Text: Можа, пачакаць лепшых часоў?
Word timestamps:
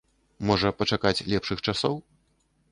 Можа, 0.49 0.71
пачакаць 0.79 1.23
лепшых 1.35 1.63
часоў? 1.69 1.95